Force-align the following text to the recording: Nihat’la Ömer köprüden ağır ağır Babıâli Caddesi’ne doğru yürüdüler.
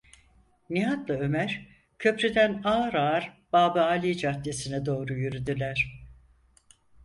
Nihat’la 0.69 1.13
Ömer 1.19 1.67
köprüden 1.99 2.61
ağır 2.63 2.93
ağır 2.93 3.37
Babıâli 3.53 4.17
Caddesi’ne 4.17 4.85
doğru 4.85 5.13
yürüdüler. 5.13 6.03